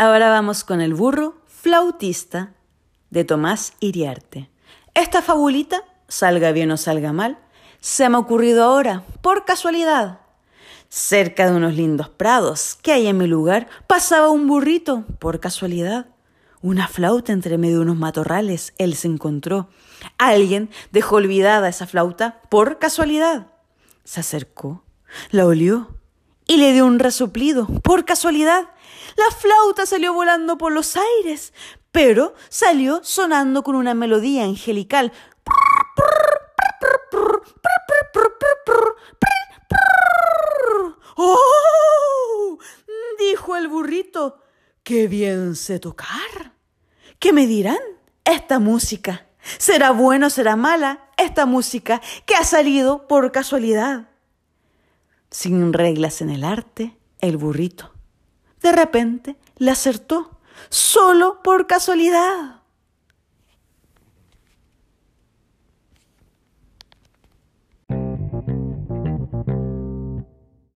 Ahora 0.00 0.30
vamos 0.30 0.62
con 0.62 0.80
el 0.80 0.94
burro 0.94 1.42
flautista 1.48 2.54
de 3.10 3.24
Tomás 3.24 3.72
Iriarte. 3.80 4.48
Esta 4.94 5.22
fabulita, 5.22 5.82
salga 6.06 6.52
bien 6.52 6.70
o 6.70 6.76
salga 6.76 7.12
mal, 7.12 7.36
se 7.80 8.08
me 8.08 8.14
ha 8.14 8.20
ocurrido 8.20 8.62
ahora, 8.62 9.02
por 9.22 9.44
casualidad. 9.44 10.20
Cerca 10.88 11.50
de 11.50 11.56
unos 11.56 11.74
lindos 11.74 12.08
prados 12.10 12.78
que 12.80 12.92
hay 12.92 13.08
en 13.08 13.18
mi 13.18 13.26
lugar, 13.26 13.66
pasaba 13.88 14.30
un 14.30 14.46
burrito, 14.46 15.04
por 15.18 15.40
casualidad. 15.40 16.06
Una 16.62 16.86
flauta 16.86 17.32
entre 17.32 17.58
medio 17.58 17.78
de 17.78 17.82
unos 17.82 17.96
matorrales 17.96 18.74
él 18.78 18.94
se 18.94 19.08
encontró. 19.08 19.68
Alguien 20.16 20.70
dejó 20.92 21.16
olvidada 21.16 21.68
esa 21.68 21.88
flauta 21.88 22.40
por 22.50 22.78
casualidad. 22.78 23.48
Se 24.04 24.20
acercó, 24.20 24.84
la 25.32 25.44
olió 25.44 25.97
y 26.48 26.56
le 26.56 26.72
dio 26.72 26.86
un 26.86 26.98
resoplido 26.98 27.68
por 27.84 28.04
casualidad. 28.04 28.70
La 29.16 29.30
flauta 29.30 29.86
salió 29.86 30.12
volando 30.12 30.58
por 30.58 30.72
los 30.72 30.96
aires, 30.96 31.52
pero 31.92 32.34
salió 32.48 33.00
sonando 33.04 33.62
con 33.62 33.76
una 33.76 33.94
melodía 33.94 34.42
angelical. 34.44 35.12
¡Oh! 41.16 42.58
dijo 43.18 43.56
el 43.56 43.68
burrito. 43.68 44.40
¡Qué 44.82 45.06
bien 45.06 45.54
sé 45.54 45.78
tocar! 45.78 46.52
¿Qué 47.18 47.32
me 47.32 47.46
dirán? 47.46 47.78
Esta 48.24 48.58
música. 48.58 49.26
¿Será 49.58 49.90
buena 49.90 50.28
o 50.28 50.30
será 50.30 50.56
mala 50.56 51.10
esta 51.16 51.46
música 51.46 52.00
que 52.24 52.34
ha 52.34 52.44
salido 52.44 53.06
por 53.06 53.32
casualidad? 53.32 54.08
Sin 55.30 55.72
reglas 55.72 56.20
en 56.22 56.30
el 56.30 56.44
arte, 56.44 56.96
el 57.20 57.36
burrito. 57.36 57.92
De 58.62 58.72
repente 58.72 59.36
le 59.56 59.70
acertó, 59.70 60.38
solo 60.68 61.42
por 61.42 61.66
casualidad. 61.66 62.57